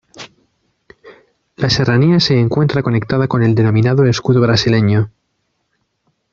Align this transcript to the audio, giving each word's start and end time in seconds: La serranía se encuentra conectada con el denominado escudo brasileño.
La 1.57 1.69
serranía 1.69 2.19
se 2.19 2.39
encuentra 2.39 2.81
conectada 2.81 3.27
con 3.27 3.43
el 3.43 3.53
denominado 3.53 4.03
escudo 4.07 4.41
brasileño. 4.41 5.11